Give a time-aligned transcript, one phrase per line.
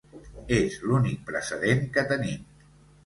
[0.55, 2.49] És l’únic precedent que tenim.